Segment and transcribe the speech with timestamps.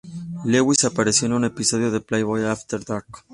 [0.45, 3.23] Lewis apareció en un episodio de "Playboy After Dark".